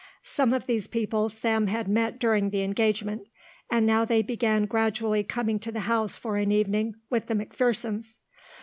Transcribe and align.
Some 0.23 0.51
of 0.51 0.65
these 0.65 0.87
people 0.87 1.29
Sam 1.29 1.67
had 1.67 1.87
met 1.87 2.17
during 2.17 2.49
the 2.49 2.63
engagement, 2.63 3.27
and 3.69 3.85
now 3.85 4.03
they 4.03 4.23
began 4.23 4.65
gradually 4.65 5.23
coming 5.23 5.59
to 5.59 5.71
the 5.71 5.81
house 5.81 6.17
for 6.17 6.37
an 6.37 6.51
evening 6.51 6.95
with 7.11 7.27
the 7.27 7.35
McPhersons. 7.35 8.17